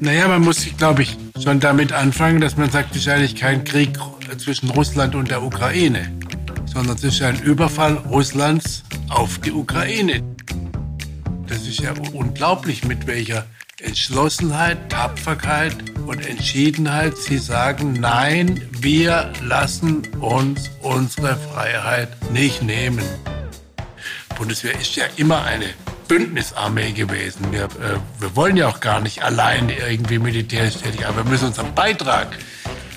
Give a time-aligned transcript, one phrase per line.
[0.00, 3.64] Naja, man muss, glaube ich, schon damit anfangen, dass man sagt, es ist eigentlich kein
[3.64, 3.90] Krieg
[4.38, 6.10] zwischen Russland und der Ukraine,
[6.66, 10.22] sondern es ist ein Überfall Russlands auf die Ukraine.
[11.46, 13.46] Das ist ja unglaublich, mit welcher
[13.80, 15.76] Entschlossenheit, Tapferkeit
[16.06, 23.04] und Entschiedenheit sie sagen, nein, wir lassen uns unsere Freiheit nicht nehmen.
[24.36, 25.66] Bundeswehr ist ja immer eine
[26.08, 27.50] Bündnisarmee gewesen.
[27.50, 31.48] Wir, äh, wir wollen ja auch gar nicht allein irgendwie militärisch tätig, aber wir müssen
[31.48, 32.28] unseren Beitrag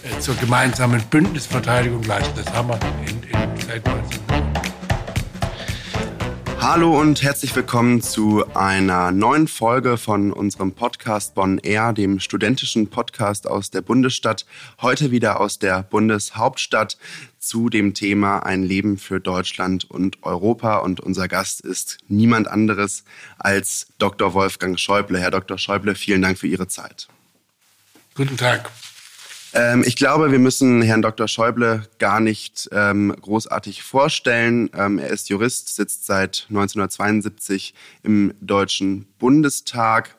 [0.03, 2.33] äh, zur gemeinsamen Bündnisverteidigung leisten.
[2.35, 4.27] Das haben wir in, in seit 19
[6.59, 12.89] Hallo und herzlich willkommen zu einer neuen Folge von unserem Podcast Bonn Air, dem studentischen
[12.89, 14.45] Podcast aus der Bundesstadt.
[14.81, 16.97] Heute wieder aus der Bundeshauptstadt
[17.47, 20.77] zu dem Thema Ein Leben für Deutschland und Europa.
[20.77, 23.03] Und unser Gast ist niemand anderes
[23.37, 24.33] als Dr.
[24.33, 25.19] Wolfgang Schäuble.
[25.19, 25.57] Herr Dr.
[25.57, 27.07] Schäuble, vielen Dank für Ihre Zeit.
[28.15, 28.69] Guten Tag.
[29.53, 31.27] Ähm, ich glaube, wir müssen Herrn Dr.
[31.27, 34.69] Schäuble gar nicht ähm, großartig vorstellen.
[34.73, 40.15] Ähm, er ist Jurist, sitzt seit 1972 im Deutschen Bundestag.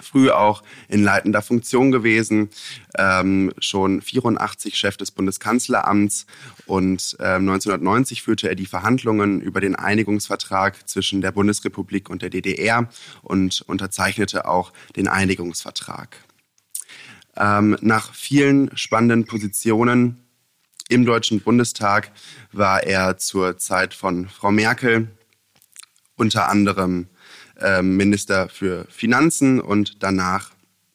[0.00, 2.48] Früh auch in leitender Funktion gewesen,
[2.96, 6.26] ähm, schon 84 Chef des Bundeskanzleramts
[6.66, 12.30] und ähm, 1990 führte er die Verhandlungen über den Einigungsvertrag zwischen der Bundesrepublik und der
[12.30, 12.88] DDR
[13.22, 16.16] und unterzeichnete auch den Einigungsvertrag.
[17.36, 20.24] Ähm, nach vielen spannenden Positionen
[20.88, 22.12] im Deutschen Bundestag
[22.52, 25.08] war er zur Zeit von Frau Merkel
[26.16, 27.19] unter anderem äh,
[27.96, 30.50] Minister für Finanzen und danach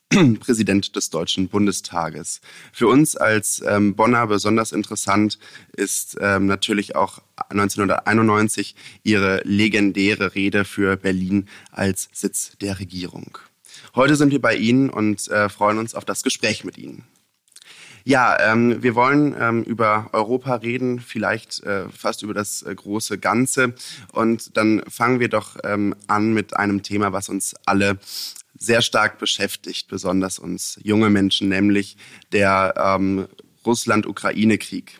[0.39, 2.41] Präsident des Deutschen Bundestages.
[2.71, 5.39] Für uns als ähm, Bonner besonders interessant
[5.73, 13.37] ist ähm, natürlich auch 1991 ihre legendäre Rede für Berlin als Sitz der Regierung.
[13.95, 17.03] Heute sind wir bei Ihnen und äh, freuen uns auf das Gespräch mit Ihnen.
[18.07, 23.17] Ja, ähm, wir wollen ähm, über Europa reden, vielleicht äh, fast über das äh, große
[23.17, 23.73] Ganze.
[24.13, 27.97] Und dann fangen wir doch ähm, an mit einem Thema, was uns alle
[28.55, 31.97] sehr stark beschäftigt, besonders uns junge Menschen, nämlich
[32.31, 33.27] der ähm,
[33.65, 34.99] Russland-Ukraine-Krieg.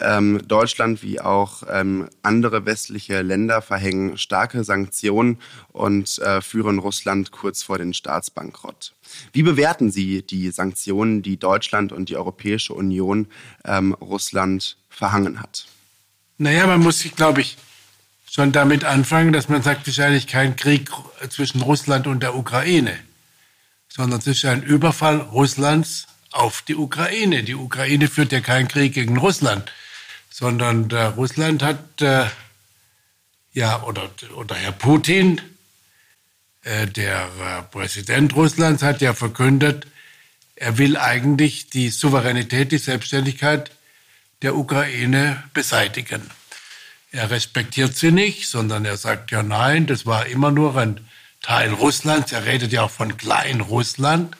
[0.00, 5.38] Ähm, Deutschland wie auch ähm, andere westliche Länder verhängen starke Sanktionen
[5.72, 8.92] und äh, führen Russland kurz vor den Staatsbankrott.
[9.32, 13.28] Wie bewerten Sie die Sanktionen, die Deutschland und die Europäische Union
[13.64, 15.66] ähm, Russland verhangen hat?
[16.38, 17.56] Naja, man muss sich, glaube ich,
[18.30, 20.90] schon damit anfangen, dass man sagt, eigentlich kein Krieg
[21.30, 22.98] zwischen Russland und der Ukraine,
[23.88, 27.44] sondern es ist ein Überfall Russlands auf die Ukraine.
[27.44, 29.70] Die Ukraine führt ja keinen Krieg gegen Russland,
[30.30, 32.26] sondern äh, Russland hat, äh,
[33.52, 35.40] ja, oder, oder Herr Putin,
[36.62, 39.86] äh, der äh, Präsident Russlands, hat ja verkündet,
[40.56, 43.70] er will eigentlich die Souveränität, die Selbstständigkeit
[44.42, 46.22] der Ukraine beseitigen.
[47.10, 51.00] Er respektiert sie nicht, sondern er sagt ja nein, das war immer nur ein
[51.42, 52.32] Teil Russlands.
[52.32, 54.36] Er redet ja auch von Klein-Russland.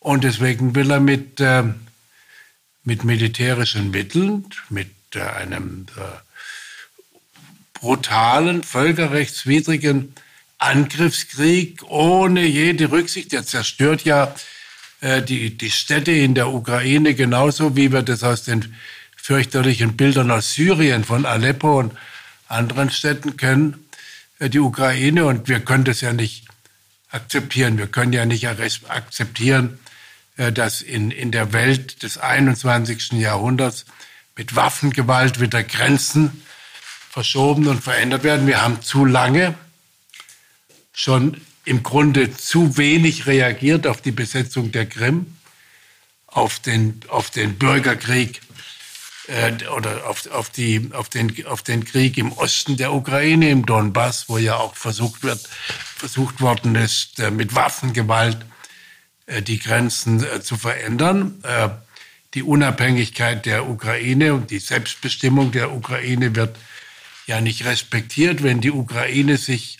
[0.00, 1.62] Und deswegen will er mit, äh,
[2.84, 6.00] mit militärischen Mitteln, mit äh, einem äh,
[7.74, 10.14] brutalen, völkerrechtswidrigen
[10.58, 14.34] Angriffskrieg ohne jede Rücksicht, der zerstört ja
[15.00, 18.74] äh, die, die Städte in der Ukraine genauso, wie wir das aus den
[19.16, 21.94] fürchterlichen Bildern aus Syrien von Aleppo und
[22.48, 23.86] anderen Städten kennen,
[24.38, 25.26] äh, die Ukraine.
[25.26, 26.46] Und wir können das ja nicht
[27.10, 27.78] akzeptieren.
[27.78, 29.78] Wir können ja nicht akzeptieren,
[30.48, 33.12] dass in, in der Welt des 21.
[33.12, 33.84] Jahrhunderts
[34.36, 36.42] mit Waffengewalt wieder Grenzen
[37.10, 38.46] verschoben und verändert werden.
[38.46, 39.54] Wir haben zu lange
[40.92, 45.36] schon im Grunde zu wenig reagiert auf die Besetzung der Krim,
[46.26, 48.40] auf den, auf den Bürgerkrieg
[49.26, 53.66] äh, oder auf, auf, die, auf, den, auf den Krieg im Osten der Ukraine, im
[53.66, 55.46] Donbass, wo ja auch versucht, wird,
[55.96, 58.59] versucht worden ist, äh, mit Waffengewalt äh,
[59.42, 61.42] die Grenzen äh, zu verändern.
[61.44, 61.68] Äh,
[62.34, 66.56] die Unabhängigkeit der Ukraine und die Selbstbestimmung der Ukraine wird
[67.26, 68.42] ja nicht respektiert.
[68.42, 69.78] Wenn die Ukraine sich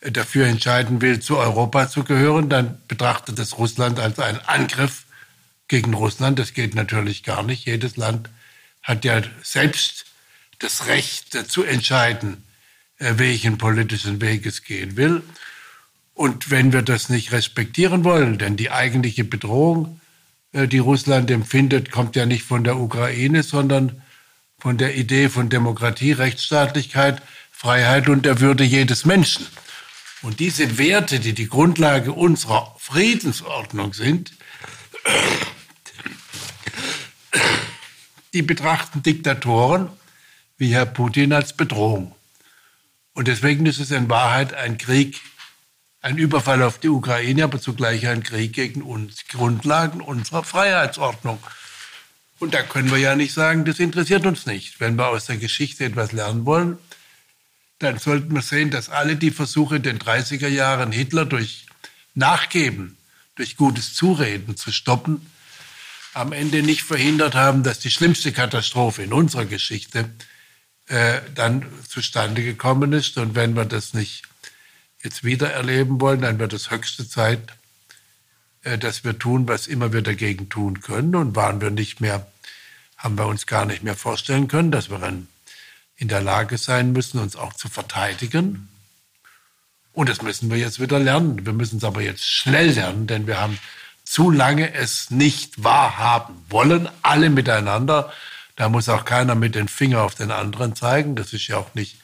[0.00, 5.04] dafür entscheiden will, zu Europa zu gehören, dann betrachtet es Russland als einen Angriff
[5.68, 6.38] gegen Russland.
[6.38, 7.66] Das geht natürlich gar nicht.
[7.66, 8.30] Jedes Land
[8.82, 10.06] hat ja selbst
[10.58, 12.42] das Recht zu entscheiden,
[12.98, 15.22] welchen politischen Weg es gehen will.
[16.16, 20.00] Und wenn wir das nicht respektieren wollen, denn die eigentliche Bedrohung,
[20.52, 24.00] äh, die Russland empfindet, kommt ja nicht von der Ukraine, sondern
[24.58, 27.20] von der Idee von Demokratie, Rechtsstaatlichkeit,
[27.52, 29.46] Freiheit und der Würde jedes Menschen.
[30.22, 34.32] Und diese Werte, die die Grundlage unserer Friedensordnung sind,
[38.32, 39.90] die betrachten Diktatoren
[40.56, 42.14] wie Herr Putin als Bedrohung.
[43.12, 45.20] Und deswegen ist es in Wahrheit ein Krieg,
[46.00, 51.38] ein Überfall auf die Ukraine, aber zugleich ein Krieg gegen uns, Grundlagen unserer Freiheitsordnung.
[52.38, 54.78] Und da können wir ja nicht sagen, das interessiert uns nicht.
[54.78, 56.78] Wenn wir aus der Geschichte etwas lernen wollen,
[57.78, 61.66] dann sollten wir sehen, dass alle die Versuche in den 30er Jahren Hitler durch
[62.14, 62.96] Nachgeben,
[63.34, 65.30] durch gutes Zureden zu stoppen,
[66.14, 70.10] am Ende nicht verhindert haben, dass die schlimmste Katastrophe in unserer Geschichte
[70.86, 73.18] äh, dann zustande gekommen ist.
[73.18, 74.22] Und wenn wir das nicht
[75.06, 77.40] jetzt wieder erleben wollen, dann wird es höchste Zeit,
[78.62, 81.14] äh, dass wir tun, was immer wir dagegen tun können.
[81.14, 82.26] Und waren wir nicht mehr,
[82.98, 85.28] haben wir uns gar nicht mehr vorstellen können, dass wir dann
[85.96, 88.68] in der Lage sein müssen, uns auch zu verteidigen.
[89.92, 91.46] Und das müssen wir jetzt wieder lernen.
[91.46, 93.58] Wir müssen es aber jetzt schnell lernen, denn wir haben
[94.04, 98.12] zu lange es nicht wahrhaben wollen, alle miteinander.
[98.56, 101.16] Da muss auch keiner mit den Finger auf den anderen zeigen.
[101.16, 101.96] Das ist ja auch nicht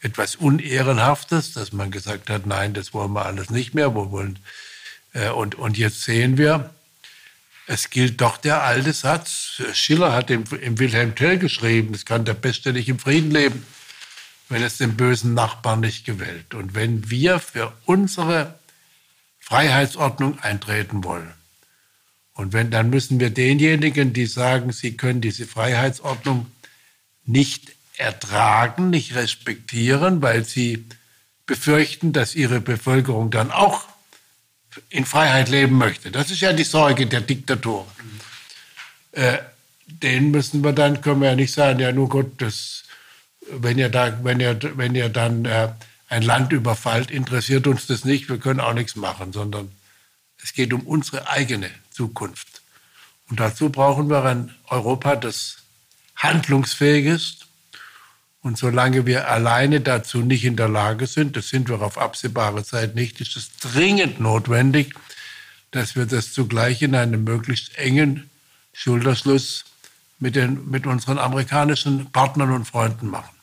[0.00, 3.94] etwas Unehrenhaftes, dass man gesagt hat, nein, das wollen wir alles nicht mehr.
[3.94, 4.38] Wir wollen,
[5.12, 6.70] äh, und, und jetzt sehen wir,
[7.66, 9.62] es gilt doch der alte Satz.
[9.74, 13.66] Schiller hat im, im Wilhelm Tell geschrieben, es kann der Beste nicht im Frieden leben,
[14.48, 16.54] wenn es den bösen Nachbarn nicht gewählt.
[16.54, 18.58] Und wenn wir für unsere
[19.38, 21.32] Freiheitsordnung eintreten wollen,
[22.32, 26.46] und wenn, dann müssen wir denjenigen, die sagen, sie können diese Freiheitsordnung
[27.24, 30.86] nicht ertragen, nicht respektieren, weil sie
[31.46, 33.86] befürchten, dass ihre Bevölkerung dann auch
[34.90, 36.10] in Freiheit leben möchte.
[36.10, 37.90] Das ist ja die Sorge der Diktatoren.
[39.12, 39.38] Äh,
[39.86, 42.84] den müssen wir dann, können wir ja nicht sagen, ja nur Gott, das,
[43.50, 45.68] wenn ihr da, wenn ihr, wenn ihr dann äh,
[46.08, 49.72] ein Land überfallt, interessiert uns das nicht, wir können auch nichts machen, sondern
[50.42, 52.62] es geht um unsere eigene Zukunft.
[53.28, 55.58] Und dazu brauchen wir ein Europa, das
[56.16, 57.47] handlungsfähig ist.
[58.48, 62.64] Und solange wir alleine dazu nicht in der Lage sind, das sind wir auf absehbare
[62.64, 64.94] Zeit nicht, ist es dringend notwendig,
[65.70, 68.30] dass wir das zugleich in einem möglichst engen
[68.72, 69.66] Schulterschluss
[70.18, 73.37] mit, den, mit unseren amerikanischen Partnern und Freunden machen.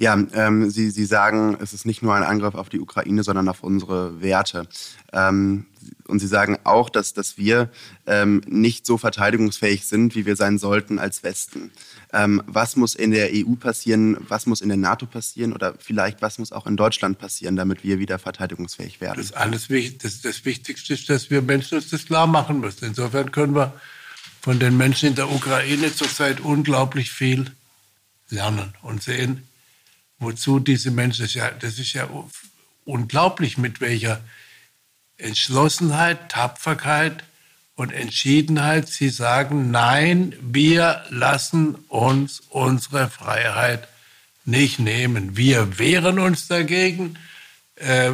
[0.00, 3.48] Ja, ähm, Sie, Sie sagen, es ist nicht nur ein Angriff auf die Ukraine, sondern
[3.48, 4.68] auf unsere Werte.
[5.12, 5.66] Ähm,
[6.06, 7.68] und Sie sagen auch, dass, dass wir
[8.06, 11.72] ähm, nicht so verteidigungsfähig sind, wie wir sein sollten als Westen.
[12.12, 16.22] Ähm, was muss in der EU passieren, was muss in der NATO passieren oder vielleicht
[16.22, 19.18] was muss auch in Deutschland passieren, damit wir wieder verteidigungsfähig werden?
[19.18, 19.66] Das, alles,
[20.00, 22.84] das, das Wichtigste ist, dass wir Menschen uns das klar machen müssen.
[22.84, 23.72] Insofern können wir
[24.42, 27.50] von den Menschen in der Ukraine zurzeit unglaublich viel
[28.30, 29.47] lernen und sehen,
[30.18, 32.08] wozu diese Menschen, das ist ja, das ist ja
[32.84, 34.20] unglaublich, mit welcher
[35.16, 37.24] Entschlossenheit, Tapferkeit
[37.74, 43.88] und Entschiedenheit sie sagen, nein, wir lassen uns unsere Freiheit
[44.44, 45.36] nicht nehmen.
[45.36, 47.18] Wir wehren uns dagegen
[47.76, 48.12] äh,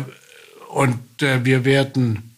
[0.68, 2.34] und äh, wir werden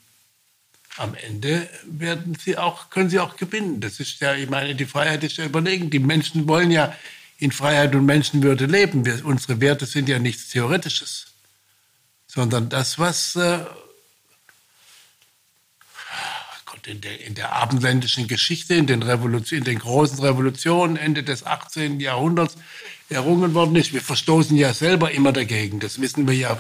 [0.99, 3.81] am Ende werden sie auch, können sie auch gewinnen.
[3.81, 5.91] Das ist ja, ich meine, die Freiheit ist ja überlegen.
[5.91, 6.95] Die Menschen wollen ja
[7.39, 9.05] in Freiheit und Menschenwürde leben.
[9.05, 11.27] Wir, unsere Werte sind ja nichts Theoretisches,
[12.27, 13.59] sondern das, was äh,
[16.87, 21.45] in, der, in der abendländischen Geschichte, in den, Revolution, in den großen Revolutionen Ende des
[21.45, 22.01] 18.
[22.01, 22.57] Jahrhunderts
[23.09, 23.93] errungen worden ist.
[23.93, 25.81] Wir verstoßen ja selber immer dagegen.
[25.81, 26.59] Das wissen wir ja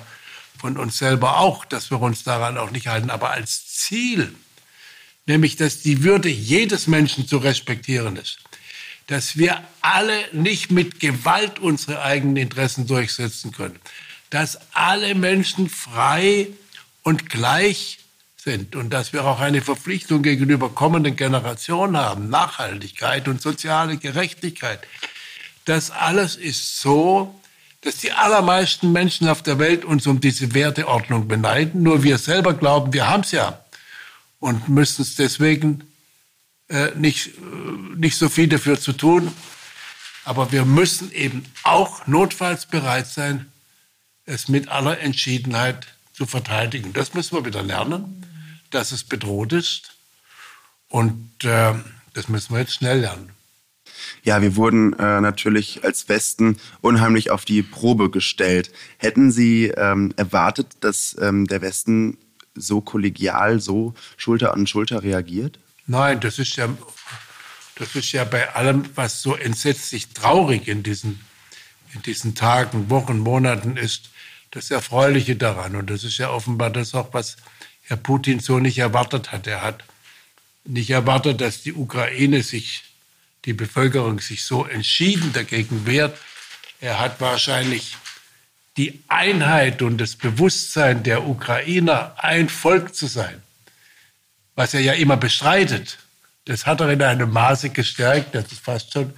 [0.58, 3.10] von uns selber auch, dass wir uns daran auch nicht halten.
[3.10, 4.34] Aber als Ziel,
[5.26, 8.38] nämlich dass die Würde jedes Menschen zu respektieren ist,
[9.06, 13.78] dass wir alle nicht mit Gewalt unsere eigenen Interessen durchsetzen können,
[14.30, 16.48] dass alle Menschen frei
[17.02, 17.98] und gleich
[18.36, 24.80] sind und dass wir auch eine Verpflichtung gegenüber kommenden Generationen haben, Nachhaltigkeit und soziale Gerechtigkeit.
[25.64, 27.40] Das alles ist so,
[27.82, 31.82] dass die allermeisten Menschen auf der Welt uns um diese Werteordnung beneiden.
[31.82, 33.60] Nur wir selber glauben, wir haben es ja
[34.40, 35.84] und müssen es deswegen
[36.68, 39.32] äh, nicht, äh, nicht so viel dafür zu tun.
[40.25, 43.46] Aber wir müssen eben auch notfalls bereit sein,
[44.25, 46.92] es mit aller Entschiedenheit zu verteidigen.
[46.92, 48.26] Das müssen wir wieder lernen,
[48.70, 49.94] dass es bedroht ist.
[50.88, 51.75] Und äh,
[52.14, 53.30] das müssen wir jetzt schnell lernen.
[54.23, 58.73] Ja, wir wurden äh, natürlich als Westen unheimlich auf die Probe gestellt.
[58.99, 62.18] Hätten Sie ähm, erwartet, dass ähm, der Westen
[62.54, 65.61] so kollegial, so Schulter an Schulter reagiert?
[65.86, 66.68] Nein, das ist ja,
[67.76, 71.24] das ist ja bei allem, was so entsetzlich traurig in diesen,
[71.94, 74.10] in diesen Tagen, Wochen, Monaten ist,
[74.50, 75.76] das Erfreuliche daran.
[75.76, 77.36] Und das ist ja offenbar das auch, was
[77.82, 79.46] Herr Putin so nicht erwartet hat.
[79.46, 79.84] Er hat
[80.64, 82.82] nicht erwartet, dass die Ukraine sich,
[83.44, 86.18] die Bevölkerung sich so entschieden dagegen wehrt.
[86.80, 87.96] Er hat wahrscheinlich
[88.76, 93.42] die Einheit und das Bewusstsein der Ukrainer, ein Volk zu sein,
[94.56, 95.98] was er ja immer bestreitet,
[96.46, 99.12] das hat er in einem Maße gestärkt, das ist fast schon,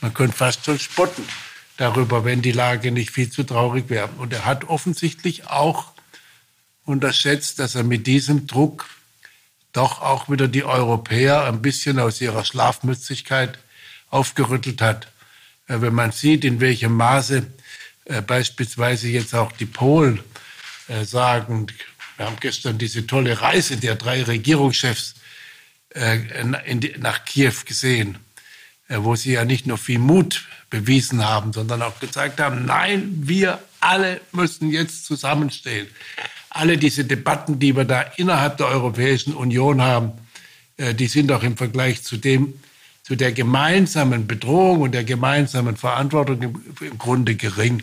[0.00, 1.24] man könnte fast schon spotten
[1.76, 4.08] darüber, wenn die Lage nicht viel zu traurig wäre.
[4.18, 5.92] Und er hat offensichtlich auch
[6.84, 8.88] unterschätzt, dass er mit diesem Druck
[9.72, 13.58] doch auch wieder die Europäer ein bisschen aus ihrer Schlafmützigkeit
[14.10, 15.08] aufgerüttelt hat.
[15.66, 17.46] Äh, wenn man sieht, in welchem Maße
[18.06, 20.20] äh, beispielsweise jetzt auch die Polen
[20.88, 21.66] äh, sagen,
[22.18, 25.14] wir haben gestern diese tolle Reise der drei Regierungschefs
[26.98, 28.18] nach Kiew gesehen,
[28.88, 33.60] wo sie ja nicht nur viel Mut bewiesen haben, sondern auch gezeigt haben, nein, wir
[33.80, 35.86] alle müssen jetzt zusammenstehen.
[36.50, 40.12] Alle diese Debatten, die wir da innerhalb der Europäischen Union haben,
[40.78, 42.54] die sind auch im Vergleich zu dem,
[43.04, 47.82] zu der gemeinsamen Bedrohung und der gemeinsamen Verantwortung im, im Grunde gering.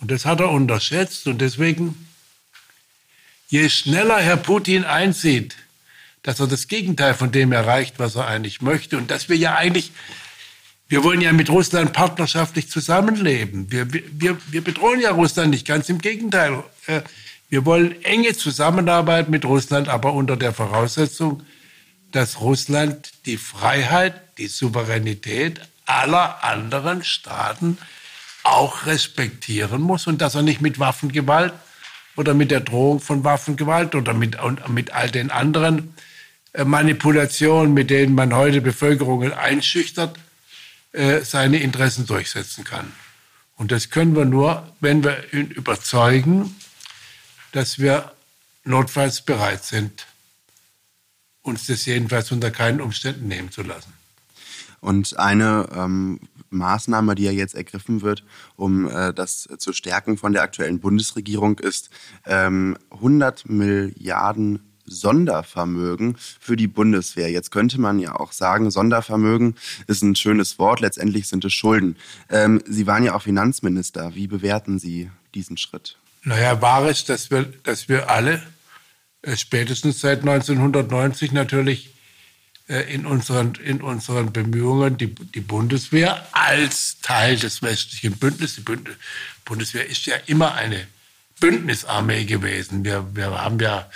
[0.00, 1.26] Und das hat er unterschätzt.
[1.26, 2.06] Und deswegen,
[3.50, 5.56] je schneller Herr Putin einsieht,
[6.22, 9.56] dass er das Gegenteil von dem erreicht, was er eigentlich möchte, und dass wir ja
[9.56, 9.90] eigentlich,
[10.88, 13.70] wir wollen ja mit Russland partnerschaftlich zusammenleben.
[13.70, 16.62] Wir, wir, wir bedrohen ja Russland nicht, ganz im Gegenteil.
[16.86, 17.02] Äh,
[17.48, 21.42] wir wollen enge Zusammenarbeit mit Russland, aber unter der Voraussetzung,
[22.12, 27.78] dass Russland die Freiheit, die Souveränität aller anderen Staaten
[28.44, 31.52] auch respektieren muss und dass er nicht mit Waffengewalt
[32.16, 34.36] oder mit der Drohung von Waffengewalt oder mit,
[34.68, 35.94] mit all den anderen
[36.52, 40.18] äh, Manipulationen, mit denen man heute Bevölkerungen einschüchtert,
[40.92, 42.92] äh, seine Interessen durchsetzen kann.
[43.56, 46.56] Und das können wir nur, wenn wir ihn überzeugen,
[47.52, 48.12] dass wir
[48.64, 50.06] notfalls bereit sind,
[51.42, 53.92] uns das jedenfalls unter keinen Umständen nehmen zu lassen.
[54.80, 58.24] Und eine ähm, Maßnahme, die ja jetzt ergriffen wird,
[58.56, 61.90] um äh, das zu stärken von der aktuellen Bundesregierung, ist
[62.26, 67.30] ähm, 100 Milliarden Sondervermögen für die Bundeswehr.
[67.30, 69.54] Jetzt könnte man ja auch sagen, Sondervermögen
[69.86, 71.96] ist ein schönes Wort, letztendlich sind es Schulden.
[72.28, 74.14] Ähm, Sie waren ja auch Finanzminister.
[74.14, 75.96] Wie bewerten Sie diesen Schritt?
[76.24, 78.42] Naja, wahr ist, dass wir, dass wir alle
[79.22, 81.94] äh, spätestens seit 1990 natürlich
[82.70, 88.78] in unseren, in unseren Bemühungen, die, die Bundeswehr als Teil des westlichen Bündnisses, die
[89.44, 90.86] Bundeswehr ist ja immer eine
[91.40, 92.84] Bündnisarmee gewesen.
[92.84, 93.90] Wir, wir haben ja,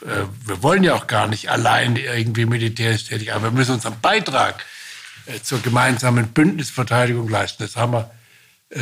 [0.00, 4.00] äh, wir wollen ja auch gar nicht allein irgendwie militärisch tätig, aber wir müssen unseren
[4.00, 4.64] Beitrag
[5.26, 7.62] äh, zur gemeinsamen Bündnisverteidigung leisten.
[7.62, 8.10] Das haben wir,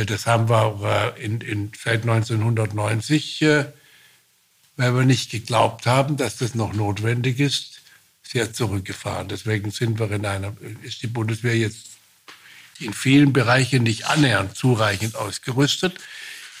[0.05, 3.41] das haben wir in, in, seit 1990,
[4.77, 7.72] weil wir nicht geglaubt haben, dass das noch notwendig ist,
[8.33, 9.27] sehr zurückgefahren.
[9.27, 11.91] Deswegen sind wir in einer, ist die Bundeswehr jetzt
[12.79, 15.99] in vielen Bereichen nicht annähernd zureichend ausgerüstet.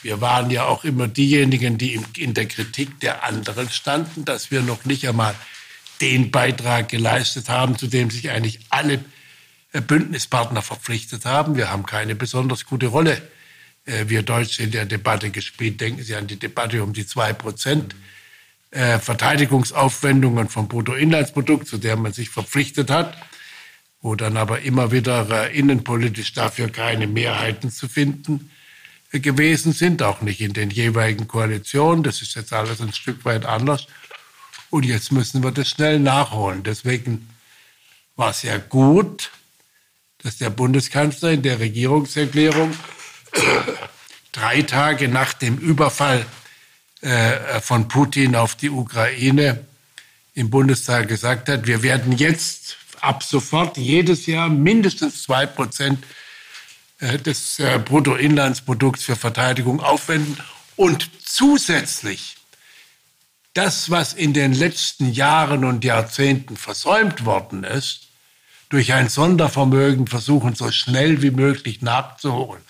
[0.03, 4.61] Wir waren ja auch immer diejenigen, die in der Kritik der anderen standen, dass wir
[4.61, 5.33] noch nicht einmal
[5.99, 9.03] den Beitrag geleistet haben, zu dem sich eigentlich alle
[9.71, 11.55] äh, Bündnispartner verpflichtet haben.
[11.55, 13.21] Wir haben keine besonders gute Rolle,
[13.85, 15.81] äh, wir Deutsche in der Debatte gespielt.
[15.81, 17.95] Denken Sie an die Debatte um die zwei Prozent.
[17.95, 18.12] Mhm
[18.73, 23.15] äh, Verteidigungsaufwendungen vom Bruttoinlandsprodukt, zu der man sich verpflichtet hat,
[24.01, 28.49] wo dann aber immer wieder äh, innenpolitisch dafür keine Mehrheiten zu finden
[29.11, 32.03] äh, gewesen sind, auch nicht in den jeweiligen Koalitionen.
[32.03, 33.87] Das ist jetzt alles ein Stück weit anders.
[34.69, 36.63] Und jetzt müssen wir das schnell nachholen.
[36.63, 37.29] Deswegen
[38.15, 39.29] war es ja gut,
[40.17, 42.73] dass der Bundeskanzler in der Regierungserklärung
[44.31, 46.25] drei Tage nach dem Überfall
[47.03, 49.65] äh, von Putin auf die Ukraine
[50.35, 56.01] im Bundestag gesagt hat, wir werden jetzt ab sofort jedes Jahr mindestens zwei Prozent
[56.99, 60.37] äh, des äh, Bruttoinlandsprodukts für Verteidigung aufwenden
[60.77, 62.37] und zusätzlich
[63.53, 68.07] das, was in den letzten Jahren und Jahrzehnten versäumt worden ist,
[68.69, 72.63] durch ein Sondervermögen versuchen, so schnell wie möglich nachzuholen.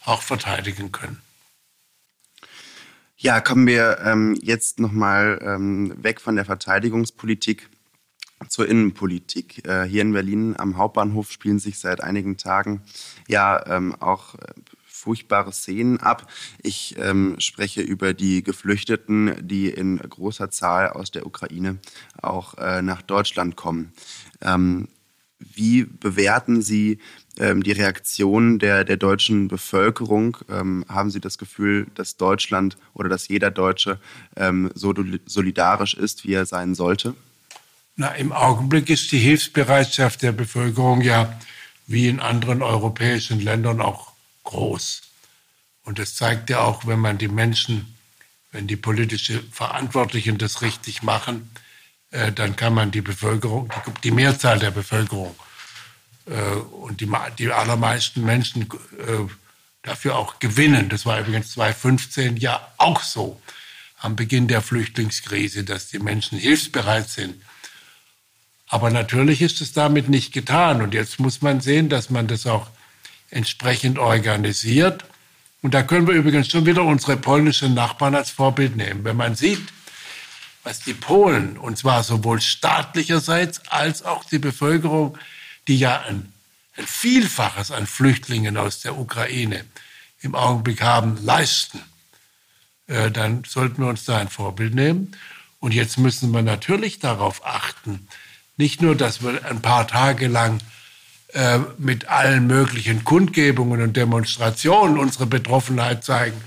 [0.05, 1.23] auch verteidigen können.
[3.17, 7.69] Ja, kommen wir ähm, jetzt nochmal ähm, weg von der Verteidigungspolitik
[8.49, 9.67] zur Innenpolitik.
[9.67, 12.83] Äh, hier in Berlin am Hauptbahnhof spielen sich seit einigen Tagen
[13.29, 14.53] ja ähm, auch äh,
[14.85, 16.31] furchtbare Szenen ab.
[16.63, 21.79] Ich ähm, spreche über die Geflüchteten, die in großer Zahl aus der Ukraine
[22.21, 23.93] auch äh, nach Deutschland kommen.
[24.41, 24.89] Ähm,
[25.39, 26.99] wie bewerten Sie
[27.37, 30.37] die Reaktion der, der deutschen Bevölkerung?
[30.49, 33.99] Haben Sie das Gefühl, dass Deutschland oder dass jeder Deutsche
[34.75, 34.95] so
[35.27, 37.17] solidarisch ist, wie er sein sollte?
[37.97, 41.39] Na, im Augenblick ist die Hilfsbereitschaft der Bevölkerung ja
[41.87, 44.13] wie in anderen europäischen Ländern auch
[44.45, 45.03] groß.
[45.85, 47.97] Und das zeigt ja auch, wenn man die Menschen,
[48.51, 51.51] wenn die politischen Verantwortlichen das richtig machen,
[52.13, 53.71] äh, dann kann man die Bevölkerung,
[54.05, 55.35] die, Mehrzahl der Bevölkerung
[56.27, 59.29] äh, und die, die allermeisten Menschen äh,
[59.83, 60.89] dafür auch gewinnen.
[60.89, 63.41] Das war übrigens 2015 ja auch so
[63.99, 67.43] am Beginn der Flüchtlingskrise, dass die Menschen hilfsbereit sind.
[68.73, 70.81] Aber natürlich ist es damit nicht getan.
[70.81, 72.71] Und jetzt muss man sehen, dass man das auch
[73.29, 75.05] entsprechend organisiert.
[75.61, 79.05] Und da können wir übrigens schon wieder unsere polnischen Nachbarn als Vorbild nehmen.
[79.05, 79.61] Wenn man sieht,
[80.65, 85.19] was die Polen, und zwar sowohl staatlicherseits als auch die Bevölkerung,
[85.69, 86.33] die ja ein,
[86.79, 89.67] ein Vielfaches an Flüchtlingen aus der Ukraine
[90.23, 91.83] im Augenblick haben, leisten,
[92.87, 95.15] äh, dann sollten wir uns da ein Vorbild nehmen.
[95.61, 98.09] Und jetzt müssen wir natürlich darauf achten,
[98.57, 100.61] nicht nur, dass wir ein paar Tage lang
[101.33, 106.41] äh, mit allen möglichen Kundgebungen und Demonstrationen unsere Betroffenheit zeigen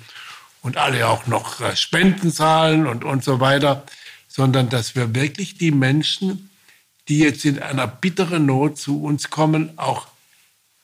[0.61, 3.83] und alle auch noch äh, Spenden zahlen und, und so weiter,
[4.27, 6.49] sondern dass wir wirklich die Menschen,
[7.07, 10.07] die jetzt in einer bitteren Not zu uns kommen, auch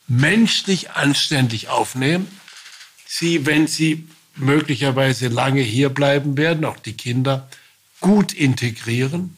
[0.07, 2.27] menschlich anständig aufnehmen.
[3.05, 7.49] Sie, wenn sie möglicherweise lange hier bleiben werden, auch die Kinder,
[7.99, 9.37] gut integrieren,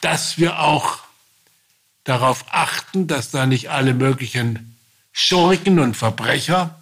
[0.00, 0.98] dass wir auch
[2.04, 4.76] darauf achten, dass da nicht alle möglichen
[5.12, 6.80] Schurken und Verbrecher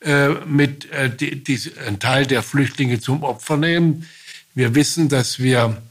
[0.00, 4.08] äh, mit äh, die, die, einen Teil der Flüchtlinge zum Opfer nehmen.
[4.54, 5.82] Wir wissen, dass wir,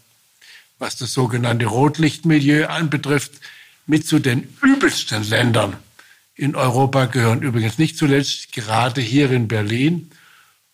[0.77, 3.33] was das sogenannte Rotlichtmilieu anbetrifft,
[3.85, 5.75] mit zu den übelsten Ländern
[6.35, 7.41] in Europa gehören.
[7.41, 10.11] Übrigens nicht zuletzt gerade hier in Berlin.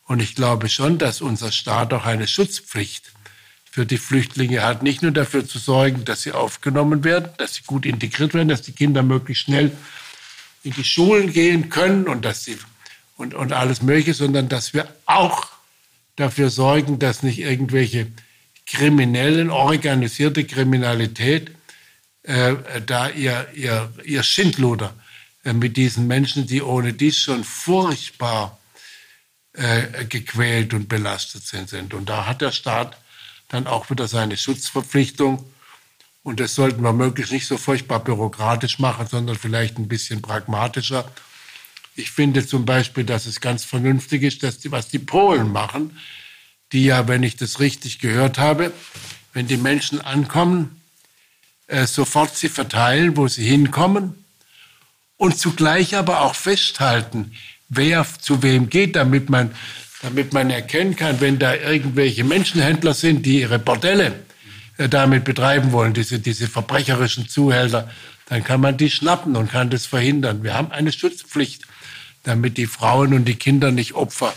[0.05, 3.11] Und ich glaube schon, dass unser Staat auch eine Schutzpflicht
[3.71, 4.83] für die Flüchtlinge hat.
[4.83, 8.61] Nicht nur dafür zu sorgen, dass sie aufgenommen werden, dass sie gut integriert werden, dass
[8.61, 9.71] die Kinder möglichst schnell
[10.63, 12.57] in die Schulen gehen können und dass sie
[13.15, 15.47] und, und alles Mögliche, sondern dass wir auch
[16.15, 18.07] dafür sorgen, dass nicht irgendwelche
[18.65, 21.51] kriminellen, organisierte Kriminalität
[22.23, 22.55] äh,
[22.85, 24.93] da ihr, ihr, ihr Schindluder
[25.43, 28.59] äh, mit diesen Menschen, die ohne dies schon furchtbar
[29.53, 31.93] äh, gequält und belastet sind, sind.
[31.93, 32.97] Und da hat der Staat
[33.49, 35.43] dann auch wieder seine Schutzverpflichtung.
[36.23, 41.05] Und das sollten wir möglichst nicht so furchtbar bürokratisch machen, sondern vielleicht ein bisschen pragmatischer
[41.99, 45.97] ich finde zum Beispiel, dass es ganz vernünftig ist, dass die, was die Polen machen,
[46.71, 48.71] die ja, wenn ich das richtig gehört habe,
[49.33, 50.81] wenn die Menschen ankommen,
[51.67, 54.25] äh, sofort sie verteilen, wo sie hinkommen
[55.17, 57.33] und zugleich aber auch festhalten,
[57.67, 59.53] wer zu wem geht, damit man,
[60.01, 64.13] damit man erkennen kann, wenn da irgendwelche Menschenhändler sind, die ihre Bordelle
[64.77, 67.89] äh, damit betreiben wollen, diese, diese verbrecherischen Zuhälter,
[68.27, 70.43] dann kann man die schnappen und kann das verhindern.
[70.43, 71.65] Wir haben eine Schutzpflicht
[72.23, 74.33] damit die Frauen und die Kinder nicht Opfer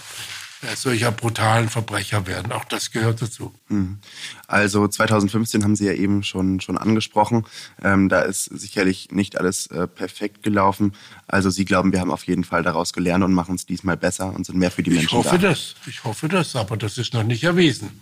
[0.76, 2.52] solcher brutalen Verbrecher werden.
[2.52, 3.52] Auch das gehört dazu.
[3.68, 3.98] Mhm.
[4.46, 7.44] Also 2015 haben Sie ja eben schon, schon angesprochen.
[7.82, 10.94] Ähm, da ist sicherlich nicht alles äh, perfekt gelaufen.
[11.26, 14.34] Also Sie glauben, wir haben auf jeden Fall daraus gelernt und machen es diesmal besser
[14.34, 15.48] und sind mehr für die Menschen ich hoffe da.
[15.50, 15.74] Das.
[15.86, 18.00] Ich hoffe das, aber das ist noch nicht erwiesen.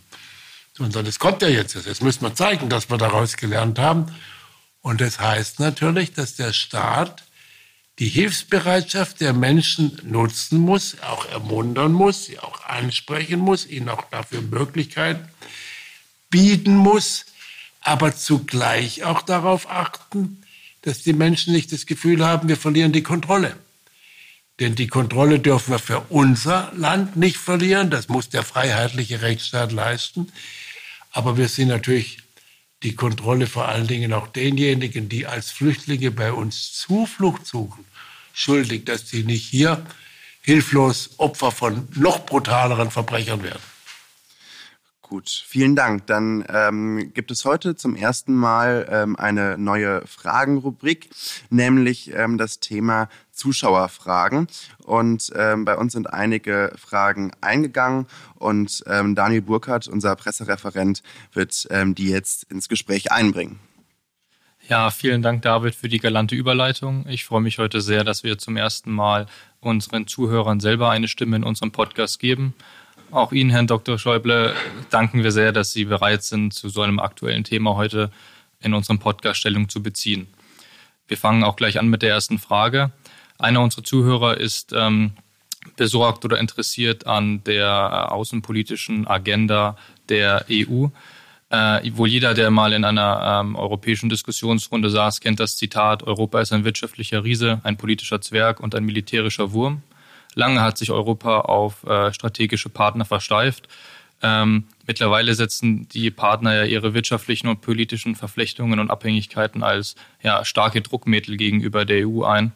[0.73, 1.75] Sondern das kommt ja jetzt.
[1.75, 4.07] Jetzt müssen wir zeigen, dass wir daraus gelernt haben.
[4.81, 7.23] Und das heißt natürlich, dass der Staat
[8.01, 14.09] die Hilfsbereitschaft der Menschen nutzen muss, auch ermuntern muss, sie auch ansprechen muss, ihnen auch
[14.09, 15.29] dafür Möglichkeiten
[16.31, 17.27] bieten muss,
[17.79, 20.41] aber zugleich auch darauf achten,
[20.81, 23.55] dass die Menschen nicht das Gefühl haben, wir verlieren die Kontrolle.
[24.59, 29.71] Denn die Kontrolle dürfen wir für unser Land nicht verlieren, das muss der freiheitliche Rechtsstaat
[29.71, 30.31] leisten.
[31.11, 32.17] Aber wir sind natürlich
[32.81, 37.85] die Kontrolle vor allen Dingen auch denjenigen, die als Flüchtlinge bei uns Zuflucht suchen,
[38.33, 39.85] schuldig, dass sie nicht hier
[40.41, 43.61] hilflos Opfer von noch brutaleren Verbrechern werden.
[45.11, 46.07] Gut, vielen Dank.
[46.07, 51.09] Dann ähm, gibt es heute zum ersten Mal ähm, eine neue Fragenrubrik,
[51.49, 54.47] nämlich ähm, das Thema Zuschauerfragen.
[54.85, 61.67] Und ähm, bei uns sind einige Fragen eingegangen und ähm, Daniel Burkhardt, unser Pressereferent, wird
[61.71, 63.59] ähm, die jetzt ins Gespräch einbringen.
[64.71, 67.05] Ja, vielen Dank, David, für die galante Überleitung.
[67.09, 69.25] Ich freue mich heute sehr, dass wir zum ersten Mal
[69.59, 72.53] unseren Zuhörern selber eine Stimme in unserem Podcast geben.
[73.11, 73.99] Auch Ihnen, Herrn Dr.
[73.99, 74.55] Schäuble,
[74.89, 78.11] danken wir sehr, dass Sie bereit sind, zu so einem aktuellen Thema heute
[78.61, 80.27] in unserem Podcast Stellung zu beziehen.
[81.05, 82.91] Wir fangen auch gleich an mit der ersten Frage.
[83.37, 85.11] Einer unserer Zuhörer ist ähm,
[85.75, 89.75] besorgt oder interessiert an der äh, außenpolitischen Agenda
[90.07, 90.87] der EU.
[91.51, 96.39] Äh, wohl jeder, der mal in einer ähm, europäischen Diskussionsrunde saß, kennt das Zitat, Europa
[96.39, 99.81] ist ein wirtschaftlicher Riese, ein politischer Zwerg und ein militärischer Wurm.
[100.33, 103.67] Lange hat sich Europa auf äh, strategische Partner versteift.
[104.21, 110.45] Ähm, mittlerweile setzen die Partner ja ihre wirtschaftlichen und politischen Verflechtungen und Abhängigkeiten als ja,
[110.45, 112.53] starke Druckmittel gegenüber der EU ein,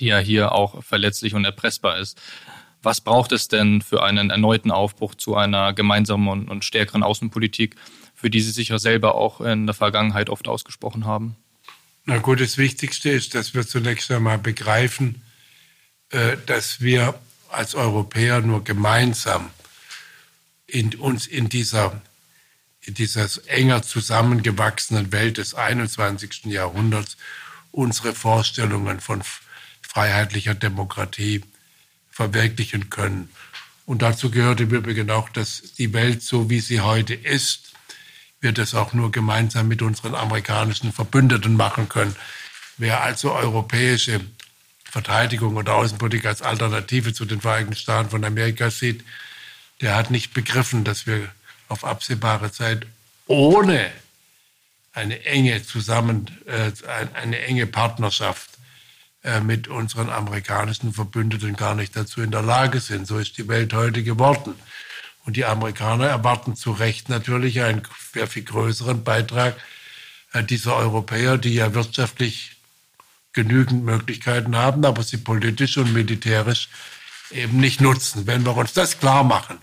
[0.00, 2.20] die ja hier auch verletzlich und erpressbar ist.
[2.82, 7.76] Was braucht es denn für einen erneuten Aufbruch zu einer gemeinsamen und, und stärkeren Außenpolitik,
[8.24, 11.36] für die Sie sich ja selber auch in der Vergangenheit oft ausgesprochen haben?
[12.06, 15.20] Na gut, das Wichtigste ist, dass wir zunächst einmal begreifen,
[16.08, 19.50] äh, dass wir als Europäer nur gemeinsam
[20.66, 22.00] in uns in dieser,
[22.80, 26.46] in dieser enger zusammengewachsenen Welt des 21.
[26.46, 27.18] Jahrhunderts
[27.72, 29.22] unsere Vorstellungen von
[29.82, 31.42] freiheitlicher Demokratie
[32.10, 33.28] verwirklichen können.
[33.84, 37.73] Und dazu gehört im Übrigen auch, dass die Welt so, wie sie heute ist,
[38.44, 42.14] wir das auch nur gemeinsam mit unseren amerikanischen Verbündeten machen können.
[42.76, 44.20] Wer also europäische
[44.84, 49.02] Verteidigung oder Außenpolitik als Alternative zu den Vereinigten Staaten von Amerika sieht,
[49.80, 51.28] der hat nicht begriffen, dass wir
[51.68, 52.86] auf absehbare Zeit
[53.26, 53.90] ohne
[54.92, 56.70] eine enge zusammen, äh,
[57.14, 58.50] eine enge Partnerschaft
[59.24, 63.06] äh, mit unseren amerikanischen Verbündeten gar nicht dazu in der Lage sind.
[63.06, 64.54] So ist die Welt heute geworden.
[65.24, 67.82] Und die Amerikaner erwarten zu Recht natürlich einen
[68.12, 69.56] sehr viel größeren Beitrag
[70.32, 72.56] äh, dieser Europäer, die ja wirtschaftlich
[73.32, 76.68] genügend Möglichkeiten haben, aber sie politisch und militärisch
[77.30, 78.26] eben nicht nutzen.
[78.26, 79.58] Wenn wir uns das klar machen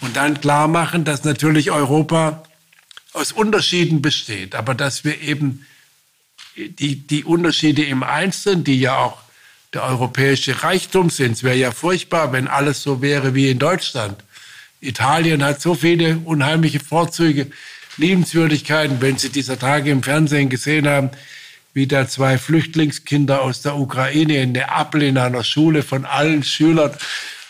[0.00, 2.42] und dann klar machen, dass natürlich Europa
[3.12, 5.66] aus Unterschieden besteht, aber dass wir eben
[6.56, 9.18] die, die Unterschiede im Einzelnen, die ja auch
[9.72, 14.22] der europäische Reichtum sind, es wäre ja furchtbar, wenn alles so wäre wie in Deutschland.
[14.80, 17.50] Italien hat so viele unheimliche Vorzüge,
[17.96, 21.10] Liebenswürdigkeiten, wenn Sie dieser Tage im Fernsehen gesehen haben,
[21.74, 26.92] wie da zwei Flüchtlingskinder aus der Ukraine in Neapel in einer Schule von allen Schülern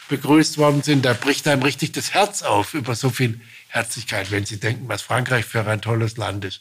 [0.09, 1.05] begrüßt worden sind.
[1.05, 5.03] Da bricht einem richtig das Herz auf über so viel Herzlichkeit, wenn Sie denken, was
[5.03, 6.61] Frankreich für ein tolles Land ist.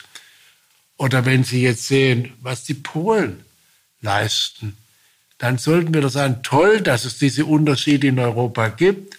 [0.97, 3.43] Oder wenn Sie jetzt sehen, was die Polen
[4.01, 4.77] leisten,
[5.37, 9.18] dann sollten wir doch sagen, toll, dass es diese Unterschiede in Europa gibt.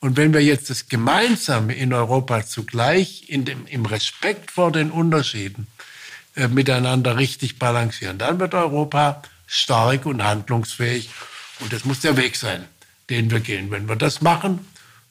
[0.00, 4.90] Und wenn wir jetzt das Gemeinsame in Europa zugleich in dem, im Respekt vor den
[4.90, 5.66] Unterschieden
[6.38, 8.18] äh, miteinander richtig balancieren.
[8.18, 11.10] Dann wird Europa stark und handlungsfähig.
[11.58, 12.64] Und das muss der Weg sein,
[13.10, 13.72] den wir gehen.
[13.72, 14.60] Wenn wir das machen,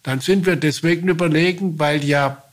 [0.04, 2.44] dann sind wir deswegen überlegen, weil ja,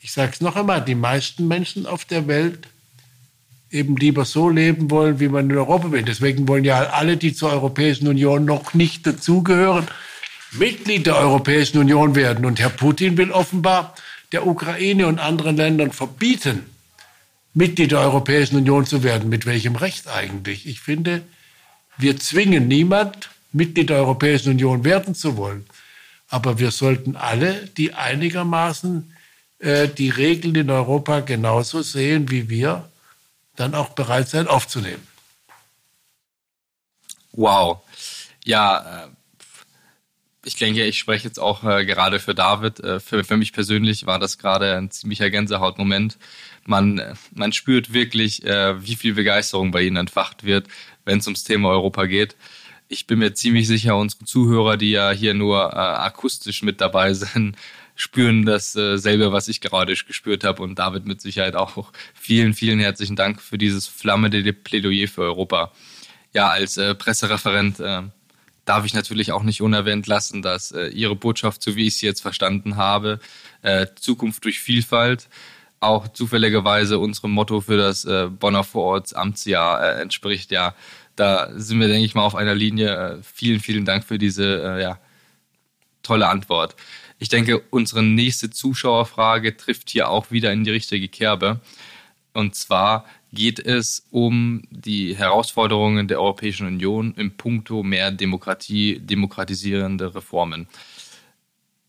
[0.00, 2.68] ich sage es noch einmal, die meisten Menschen auf der Welt
[3.70, 6.02] eben lieber so leben wollen, wie man in Europa will.
[6.02, 9.86] Deswegen wollen ja alle, die zur Europäischen Union noch nicht dazugehören,
[10.52, 12.44] Mitglied der Europäischen Union werden.
[12.44, 13.94] Und Herr Putin will offenbar
[14.32, 16.66] der Ukraine und anderen Ländern verbieten,
[17.54, 19.28] Mitglied der Europäischen Union zu werden.
[19.28, 20.66] Mit welchem Recht eigentlich?
[20.66, 21.22] Ich finde,
[21.96, 25.66] wir zwingen niemand, Mitglied der Europäischen Union werden zu wollen.
[26.28, 29.12] Aber wir sollten alle, die einigermaßen
[29.58, 32.90] äh, die Regeln in Europa genauso sehen wie wir,
[33.54, 35.06] dann auch bereit sein, aufzunehmen.
[37.32, 37.80] Wow.
[38.44, 39.08] Ja, äh,
[40.46, 42.80] ich denke, ich spreche jetzt auch äh, gerade für David.
[42.80, 46.16] Äh, für, für mich persönlich war das gerade ein ziemlicher Gänsehautmoment
[46.66, 47.00] man,
[47.34, 50.68] man spürt wirklich, äh, wie viel Begeisterung bei ihnen entfacht wird,
[51.04, 52.36] wenn es ums Thema Europa geht.
[52.88, 57.14] Ich bin mir ziemlich sicher, unsere Zuhörer, die ja hier nur äh, akustisch mit dabei
[57.14, 57.56] sind,
[57.94, 61.92] spüren dasselbe, äh, was ich gerade gespürt habe und David mit Sicherheit auch.
[62.14, 65.72] Vielen, vielen herzlichen Dank für dieses flammende Plädoyer für Europa.
[66.32, 68.02] Ja, als äh, Pressereferent äh,
[68.66, 72.06] darf ich natürlich auch nicht unerwähnt lassen, dass äh, Ihre Botschaft, so wie ich sie
[72.06, 73.20] jetzt verstanden habe,
[73.62, 75.28] äh, Zukunft durch Vielfalt,
[75.80, 80.50] auch zufälligerweise unserem Motto für das äh, Bonner Vorortsamtsjahr äh, entspricht.
[80.50, 80.74] Ja,
[81.14, 82.94] da sind wir, denke ich mal, auf einer Linie.
[82.94, 84.98] Äh, vielen, vielen Dank für diese äh, ja,
[86.02, 86.74] tolle Antwort.
[87.18, 91.60] Ich denke, unsere nächste Zuschauerfrage trifft hier auch wieder in die richtige Kerbe.
[92.32, 100.14] Und zwar geht es um die Herausforderungen der Europäischen Union im Punkto mehr Demokratie, demokratisierende
[100.14, 100.66] Reformen.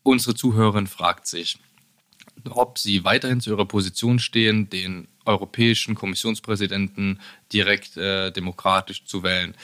[0.04, 1.58] Unsere Zuhörerin fragt sich,
[2.48, 7.20] ob sie weiterhin zu ihrer Position stehen, den europäischen Kommissionspräsidenten
[7.52, 9.54] direkt äh, demokratisch zu wählen.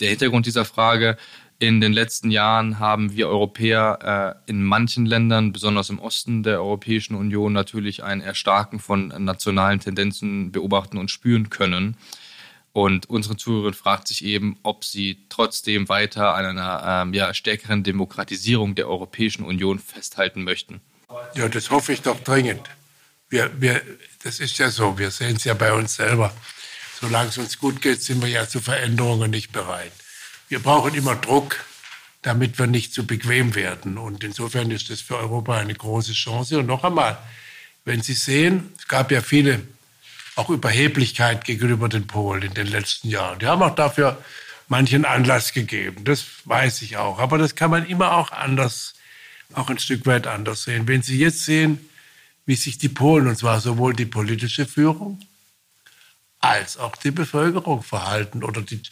[0.00, 1.16] Der Hintergrund dieser Frage,
[1.58, 6.60] in den letzten Jahren haben wir Europäer äh, in manchen Ländern, besonders im Osten der
[6.60, 11.96] Europäischen Union, natürlich ein Erstarken von nationalen Tendenzen beobachten und spüren können.
[12.72, 17.82] Und unsere Zuhörerin fragt sich eben, ob sie trotzdem weiter an einer ähm, ja, stärkeren
[17.82, 20.82] Demokratisierung der Europäischen Union festhalten möchten.
[21.34, 22.68] Ja, das hoffe ich doch dringend.
[23.30, 23.80] Wir, wir,
[24.22, 26.34] das ist ja so, wir sehen es ja bei uns selber.
[27.00, 29.92] Solange es uns gut geht, sind wir ja zu Veränderungen nicht bereit.
[30.48, 31.64] Wir brauchen immer Druck,
[32.22, 33.98] damit wir nicht zu bequem werden.
[33.98, 36.58] Und insofern ist das für Europa eine große Chance.
[36.58, 37.18] Und noch einmal,
[37.84, 39.62] wenn Sie sehen, es gab ja viele
[40.36, 43.38] auch Überheblichkeit gegenüber den Polen in den letzten Jahren.
[43.38, 44.22] Die haben auch dafür
[44.68, 46.04] manchen Anlass gegeben.
[46.04, 47.18] Das weiß ich auch.
[47.18, 48.94] Aber das kann man immer auch anders
[49.54, 50.88] auch ein Stück weit anders sehen.
[50.88, 51.88] Wenn Sie jetzt sehen,
[52.44, 55.20] wie sich die Polen, und zwar sowohl die politische Führung
[56.38, 58.82] als auch die Bevölkerung verhalten oder die,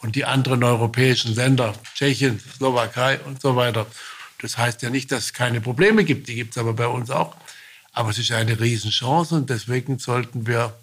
[0.00, 3.86] und die anderen europäischen Länder, Tschechien, Slowakei und so weiter.
[4.40, 7.10] Das heißt ja nicht, dass es keine Probleme gibt, die gibt es aber bei uns
[7.10, 7.36] auch.
[7.92, 10.76] Aber es ist eine Riesenchance und deswegen sollten wir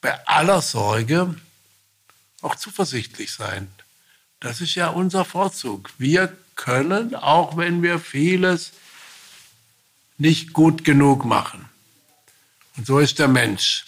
[0.00, 1.34] bei aller Sorge
[2.42, 3.68] auch zuversichtlich sein.
[4.40, 5.92] Das ist ja unser Vorzug.
[5.98, 8.72] Wir können, auch wenn wir vieles
[10.18, 11.68] nicht gut genug machen.
[12.76, 13.84] Und so ist der Mensch.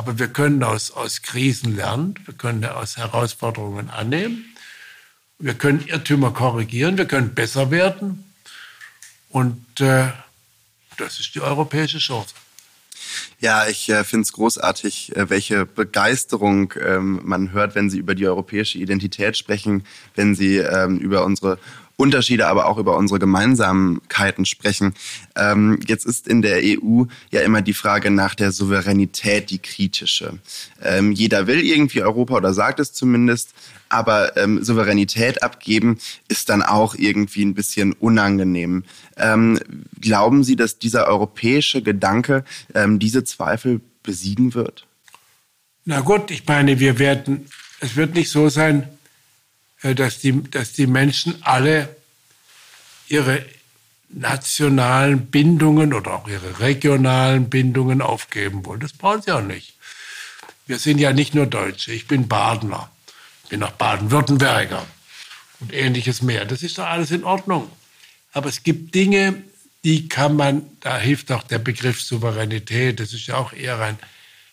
[0.00, 4.46] Aber wir können aus, aus Krisen lernen, wir können aus Herausforderungen annehmen,
[5.38, 8.24] wir können Irrtümer korrigieren, wir können besser werden.
[9.28, 10.06] Und äh,
[10.96, 12.34] das ist die europäische Chance.
[13.40, 18.14] Ja, ich äh, finde es großartig, äh, welche Begeisterung ähm, man hört, wenn Sie über
[18.14, 19.84] die europäische Identität sprechen,
[20.14, 21.58] wenn Sie ähm, über unsere
[22.00, 24.94] Unterschiede, aber auch über unsere Gemeinsamkeiten sprechen.
[25.36, 30.38] Ähm, jetzt ist in der EU ja immer die Frage nach der Souveränität die kritische.
[30.82, 33.54] Ähm, jeder will irgendwie Europa oder sagt es zumindest,
[33.90, 38.84] aber ähm, Souveränität abgeben ist dann auch irgendwie ein bisschen unangenehm.
[39.16, 39.58] Ähm,
[40.00, 44.86] glauben Sie, dass dieser europäische Gedanke ähm, diese Zweifel besiegen wird?
[45.84, 47.46] Na gut, ich meine, wir werden,
[47.80, 48.88] es wird nicht so sein,
[49.82, 51.94] dass die, dass die Menschen alle
[53.08, 53.44] ihre
[54.08, 58.80] nationalen Bindungen oder auch ihre regionalen Bindungen aufgeben wollen.
[58.80, 59.74] Das brauchen sie auch nicht.
[60.66, 61.92] Wir sind ja nicht nur Deutsche.
[61.92, 62.90] Ich bin Badener,
[63.48, 64.84] bin auch Baden-Württemberger
[65.60, 66.44] und ähnliches mehr.
[66.44, 67.70] Das ist doch alles in Ordnung.
[68.32, 69.42] Aber es gibt Dinge,
[69.84, 73.00] die kann man, da hilft auch der Begriff Souveränität.
[73.00, 73.98] Das ist ja auch eher ein,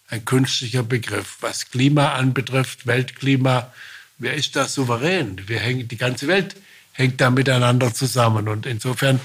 [0.08, 1.38] ein künstlicher Begriff.
[1.42, 3.74] Was Klima anbetrifft, Weltklima,
[4.18, 5.48] wer ist da souverän?
[5.48, 6.56] Wir hängen, die ganze Welt
[6.94, 8.48] hängt da miteinander zusammen.
[8.48, 9.20] Und insofern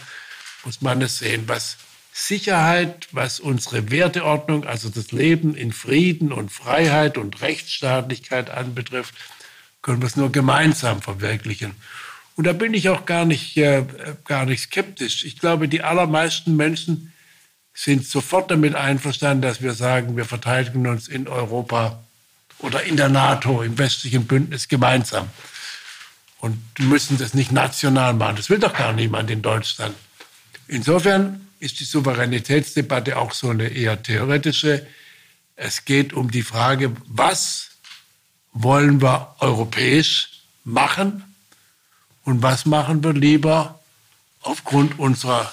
[0.65, 1.77] muss man es sehen, was
[2.13, 9.15] Sicherheit, was unsere Werteordnung, also das Leben in Frieden und Freiheit und Rechtsstaatlichkeit anbetrifft,
[9.81, 11.75] können wir es nur gemeinsam verwirklichen.
[12.37, 13.85] Und da bin ich auch gar nicht, äh,
[14.25, 15.25] gar nicht skeptisch.
[15.25, 17.13] Ich glaube, die allermeisten Menschen
[17.75, 22.05] sind sofort damit einverstanden, dass wir sagen, wir verteidigen uns in Europa
[22.62, 25.29] oder in der NATO, im westlichen Bündnis gemeinsam.
[26.38, 28.37] Und müssen das nicht national machen.
[28.37, 29.94] Das will doch gar niemand in Deutschland.
[30.66, 34.87] Insofern ist die Souveränitätsdebatte auch so eine eher theoretische.
[35.55, 37.70] Es geht um die Frage, was
[38.53, 41.22] wollen wir europäisch machen
[42.25, 43.81] und was machen wir lieber
[44.40, 45.53] aufgrund unserer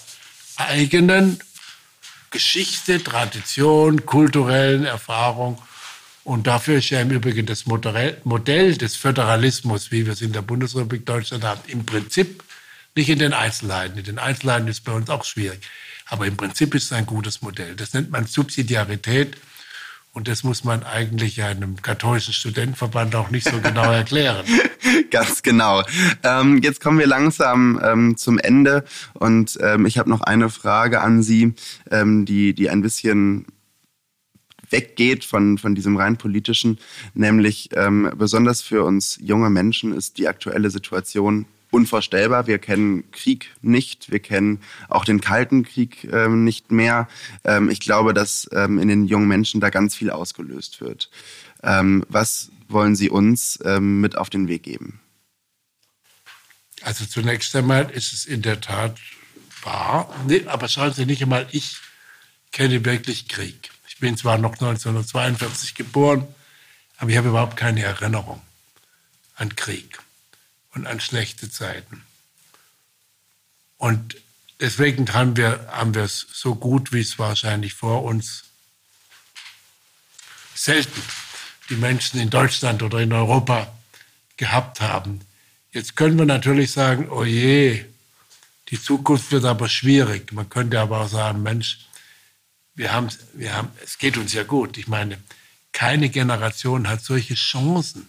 [0.58, 1.40] eigenen
[2.32, 5.62] Geschichte, Tradition, kulturellen Erfahrung
[6.30, 10.44] und dafür ist ja im Übrigen das Modell des Föderalismus, wie wir es in der
[10.44, 12.44] Bundesrepublik Deutschland haben, im Prinzip
[12.96, 13.98] nicht in den Einzelheiten.
[13.98, 15.60] In den Einzelheiten ist es bei uns auch schwierig.
[16.06, 17.76] Aber im Prinzip ist es ein gutes Modell.
[17.76, 19.38] Das nennt man Subsidiarität.
[20.14, 24.46] Und das muss man eigentlich einem katholischen Studentenverband auch nicht so genau erklären.
[25.10, 25.82] Ganz genau.
[26.22, 31.02] Ähm, jetzt kommen wir langsam ähm, zum Ende und ähm, ich habe noch eine Frage
[31.02, 31.54] an Sie,
[31.90, 33.48] ähm, die, die ein bisschen
[34.70, 36.80] weggeht von, von diesem rein politischen,
[37.14, 42.48] nämlich ähm, besonders für uns junge Menschen ist die aktuelle Situation unvorstellbar.
[42.48, 47.08] Wir kennen Krieg nicht, wir kennen auch den Kalten Krieg ähm, nicht mehr.
[47.44, 51.10] Ähm, ich glaube, dass ähm, in den jungen Menschen da ganz viel ausgelöst wird.
[51.64, 55.00] Ähm, was wollen Sie uns ähm, mit auf den Weg geben?
[56.82, 58.98] Also zunächst einmal ist es in der Tat
[59.64, 61.78] wahr, nee, aber schauen Sie nicht einmal, ich
[62.52, 63.70] kenne wirklich Krieg.
[64.00, 66.26] Ich bin zwar noch 1942 geboren,
[67.00, 68.42] aber ich habe überhaupt keine Erinnerung
[69.36, 70.00] an Krieg
[70.74, 72.06] und an schlechte Zeiten.
[73.76, 74.16] Und
[74.62, 78.46] deswegen haben wir, haben es so gut, wie es wahrscheinlich vor uns
[80.56, 81.02] selten
[81.70, 83.68] die Menschen in Deutschland oder in Europa
[84.38, 85.20] gehabt haben.
[85.74, 87.84] Jetzt können wir natürlich sagen, oh je,
[88.70, 90.32] die Zukunft wird aber schwierig.
[90.32, 91.89] Man könnte aber auch sagen, Mensch,
[92.80, 94.78] wir haben, wir haben, es geht uns ja gut.
[94.78, 95.18] Ich meine,
[95.74, 98.08] keine Generation hat solche Chancen,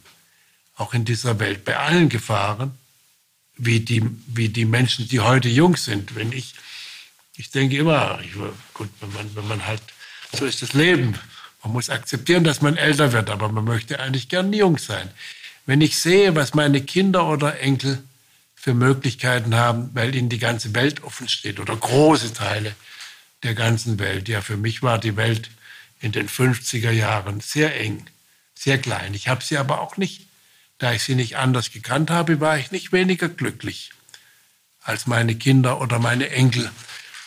[0.77, 2.79] auch in dieser Welt, bei allen Gefahren,
[3.57, 6.15] wie die, wie die Menschen, die heute jung sind.
[6.15, 6.55] Wenn ich,
[7.37, 8.33] ich denke immer, ich,
[8.73, 9.83] gut, wenn man, wenn man halt,
[10.33, 11.19] so ist das Leben.
[11.65, 15.11] Man muss akzeptieren, dass man älter wird, aber man möchte eigentlich gern jung sein.
[15.67, 18.05] Wenn ich sehe, was meine Kinder oder Enkel
[18.55, 22.77] für Möglichkeiten haben, weil ihnen die ganze Welt offen steht oder große Teile
[23.43, 24.29] der ganzen Welt.
[24.29, 25.51] Ja, für mich war die Welt
[26.01, 28.07] in den 50er Jahren sehr eng,
[28.55, 29.15] sehr klein.
[29.15, 30.27] Ich habe sie aber auch nicht,
[30.79, 33.93] da ich sie nicht anders gekannt habe, war ich nicht weniger glücklich,
[34.83, 36.71] als meine Kinder oder meine Enkel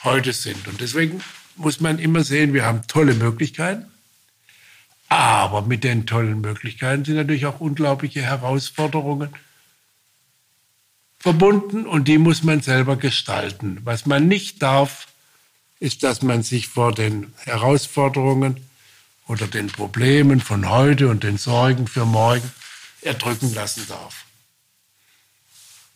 [0.03, 0.67] heute sind.
[0.67, 1.21] Und deswegen
[1.55, 3.85] muss man immer sehen, wir haben tolle Möglichkeiten.
[5.07, 9.29] Aber mit den tollen Möglichkeiten sind natürlich auch unglaubliche Herausforderungen
[11.19, 13.79] verbunden und die muss man selber gestalten.
[13.83, 15.07] Was man nicht darf,
[15.83, 18.55] ist, dass man sich vor den Herausforderungen
[19.27, 22.49] oder den Problemen von heute und den Sorgen für morgen
[23.01, 24.23] erdrücken lassen darf.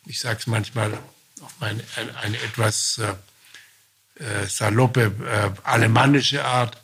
[0.06, 0.92] Ich sage es manchmal
[1.40, 1.82] auf meine,
[2.22, 6.78] eine, etwas äh, äh, saloppe, äh, alemannische Art.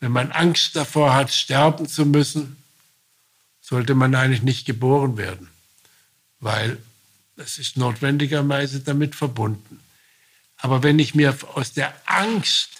[0.00, 2.62] Wenn man Angst davor hat, sterben zu müssen,
[3.62, 5.48] sollte man eigentlich nicht geboren werden,
[6.38, 6.76] weil
[7.38, 9.80] es ist notwendigerweise damit verbunden.
[10.60, 12.70] Aber wenn ich mir aus der Angst,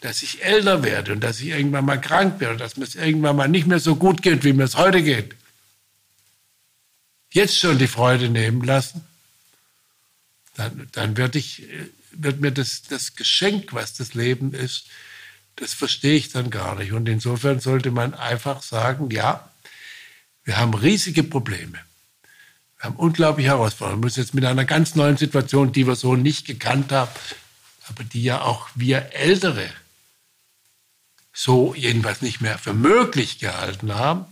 [0.00, 3.36] dass ich älter werde und dass ich irgendwann mal krank werde, dass mir es irgendwann
[3.36, 5.34] mal nicht mehr so gut geht, wie mir es heute geht,
[7.32, 9.04] jetzt schon die Freude nehmen lassen,
[10.56, 11.64] dann, dann wird, ich,
[12.12, 14.86] wird mir das, das Geschenk, was das Leben ist,
[15.56, 16.92] das verstehe ich dann gar nicht.
[16.92, 19.50] Und insofern sollte man einfach sagen, ja,
[20.44, 21.78] wir haben riesige Probleme.
[22.80, 24.02] Wir haben unglaubliche Herausforderungen.
[24.02, 27.10] Wir müssen jetzt mit einer ganz neuen Situation, die wir so nicht gekannt haben,
[27.88, 29.68] aber die ja auch wir Ältere
[31.32, 34.24] so jedenfalls nicht mehr für möglich gehalten haben.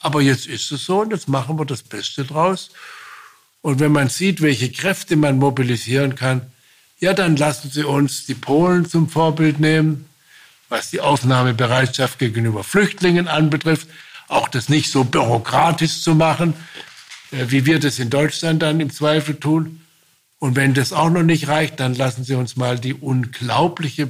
[0.00, 2.70] Aber jetzt ist es so und jetzt machen wir das Beste draus.
[3.62, 6.52] Und wenn man sieht, welche Kräfte man mobilisieren kann,
[7.00, 10.08] ja, dann lassen Sie uns die Polen zum Vorbild nehmen
[10.68, 13.88] was die Aufnahmebereitschaft gegenüber Flüchtlingen anbetrifft,
[14.28, 16.54] auch das nicht so bürokratisch zu machen,
[17.30, 19.80] wie wir das in Deutschland dann im Zweifel tun.
[20.38, 24.08] Und wenn das auch noch nicht reicht, dann lassen Sie uns mal die unglaubliche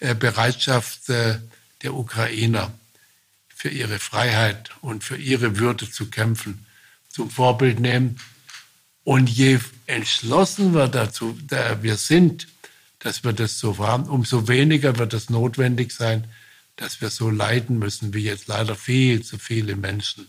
[0.00, 1.38] äh, Bereitschaft äh,
[1.82, 2.72] der Ukrainer
[3.48, 6.66] für ihre Freiheit und für ihre Würde zu kämpfen
[7.08, 8.18] zum Vorbild nehmen.
[9.04, 11.38] Und je entschlossener dazu
[11.80, 12.48] wir sind,
[12.98, 16.26] dass wir das so haben, umso weniger wird es notwendig sein,
[16.74, 20.26] dass wir so leiden müssen, wie jetzt leider viel zu viele Menschen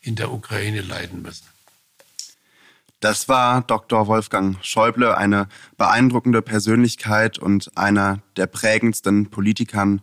[0.00, 1.46] in der Ukraine leiden müssen.
[3.00, 4.06] Das war Dr.
[4.08, 10.02] Wolfgang Schäuble, eine beeindruckende Persönlichkeit und einer der prägendsten Politikern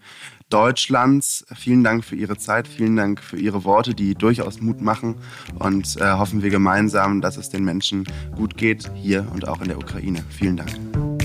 [0.50, 1.46] Deutschlands.
[1.56, 5.16] Vielen Dank für Ihre Zeit, vielen Dank für Ihre Worte, die durchaus Mut machen
[5.60, 8.06] und äh, hoffen wir gemeinsam, dass es den Menschen
[8.36, 10.24] gut geht, hier und auch in der Ukraine.
[10.30, 11.17] Vielen Dank.